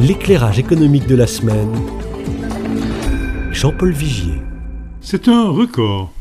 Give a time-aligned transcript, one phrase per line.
[0.00, 1.74] L'éclairage économique de la semaine.
[3.50, 4.40] Jean-Paul Vigier.
[5.00, 6.12] C'est un record.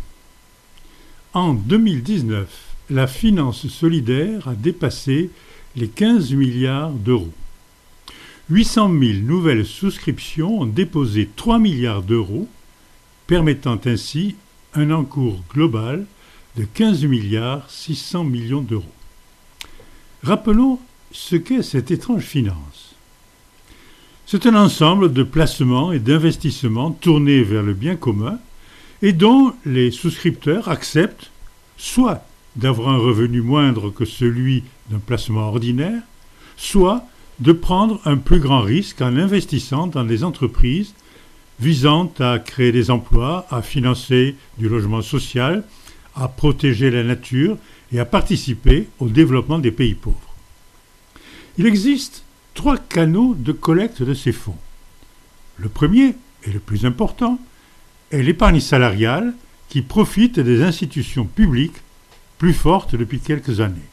[1.35, 2.49] En 2019,
[2.89, 5.29] la finance solidaire a dépassé
[5.75, 7.31] les 15 milliards d'euros.
[8.49, 12.47] 800 000 nouvelles souscriptions ont déposé 3 milliards d'euros,
[13.27, 14.37] permettant ainsi
[14.73, 16.07] un encours global
[16.55, 18.85] de 15 milliards 600 millions d'euros.
[20.23, 20.79] Rappelons
[21.11, 22.86] ce qu'est cette étrange finance.
[24.29, 28.39] C'est un ensemble de placements et d'investissements tournés vers le bien commun
[29.01, 31.31] et dont les souscripteurs acceptent
[31.77, 32.25] soit
[32.57, 36.01] d'avoir un revenu moindre que celui d'un placement ordinaire,
[36.57, 37.05] soit
[37.39, 40.93] de prendre un plus grand risque en investissant dans des entreprises
[41.61, 45.63] visant à créer des emplois, à financer du logement social,
[46.15, 47.57] à protéger la nature
[47.93, 50.35] et à participer au développement des pays pauvres.
[51.57, 52.25] Il existe
[52.57, 54.57] trois canaux de collecte de ces fonds.
[55.57, 57.39] Le premier, et le plus important,
[58.09, 59.35] est l'épargne salariale
[59.69, 61.77] qui profite des institutions publiques
[62.39, 63.89] plus fortes depuis quelques années.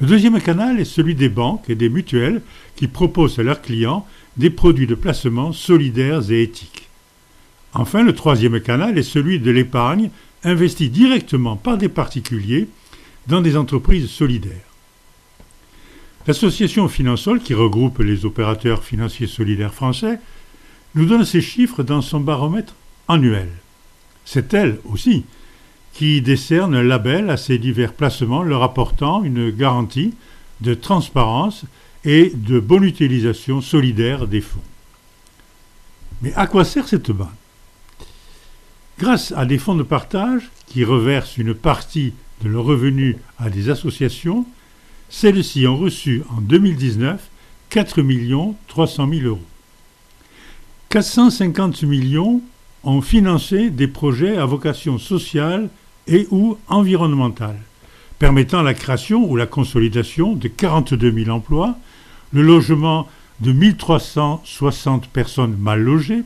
[0.00, 2.42] Le deuxième canal est celui des banques et des mutuelles
[2.74, 4.04] qui proposent à leurs clients
[4.36, 6.88] des produits de placement solidaires et éthiques.
[7.74, 10.10] Enfin, le troisième canal est celui de l'épargne
[10.42, 12.66] investie directement par des particuliers
[13.28, 14.73] dans des entreprises solidaires.
[16.26, 20.18] L'association Finansol, qui regroupe les opérateurs financiers solidaires français,
[20.94, 22.74] nous donne ces chiffres dans son baromètre
[23.08, 23.50] annuel.
[24.24, 25.24] C'est elle aussi
[25.92, 30.14] qui décerne un label à ces divers placements leur apportant une garantie
[30.60, 31.64] de transparence
[32.04, 34.60] et de bonne utilisation solidaire des fonds.
[36.22, 37.28] Mais à quoi sert cette banque?
[38.98, 43.68] Grâce à des fonds de partage qui reversent une partie de leurs revenus à des
[43.68, 44.46] associations,
[45.08, 47.20] celles-ci ont reçu en 2019
[47.70, 48.00] 4
[48.68, 49.40] 300 000 euros.
[50.90, 52.40] 450 millions
[52.84, 55.68] ont financé des projets à vocation sociale
[56.06, 57.58] et ou environnementale,
[58.18, 61.76] permettant la création ou la consolidation de 42 000 emplois,
[62.32, 63.08] le logement
[63.40, 66.22] de 1360 personnes mal logées,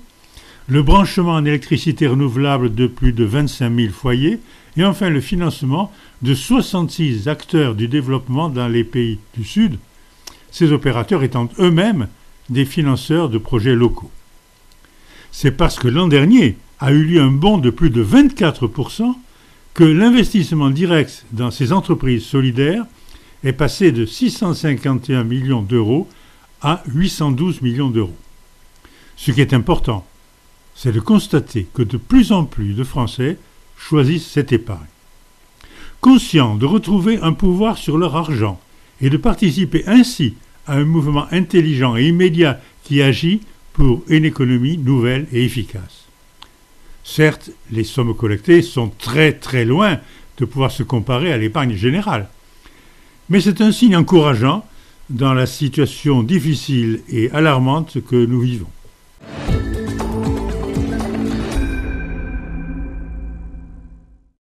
[0.68, 4.38] le branchement en électricité renouvelable de plus de 25 000 foyers
[4.76, 5.90] et enfin le financement
[6.20, 9.78] de 66 acteurs du développement dans les pays du Sud,
[10.50, 12.08] ces opérateurs étant eux-mêmes
[12.50, 14.10] des financeurs de projets locaux.
[15.32, 19.14] C'est parce que l'an dernier a eu lieu un bond de plus de 24%
[19.72, 22.84] que l'investissement direct dans ces entreprises solidaires
[23.42, 26.08] est passé de 651 millions d'euros
[26.60, 28.16] à 812 millions d'euros.
[29.16, 30.04] Ce qui est important,
[30.80, 33.36] c'est de constater que de plus en plus de Français
[33.76, 34.86] choisissent cette épargne.
[36.00, 38.60] Conscients de retrouver un pouvoir sur leur argent
[39.00, 40.34] et de participer ainsi
[40.68, 43.40] à un mouvement intelligent et immédiat qui agit
[43.72, 46.06] pour une économie nouvelle et efficace.
[47.02, 49.98] Certes, les sommes collectées sont très très loin
[50.36, 52.28] de pouvoir se comparer à l'épargne générale.
[53.30, 54.64] Mais c'est un signe encourageant
[55.10, 58.70] dans la situation difficile et alarmante que nous vivons.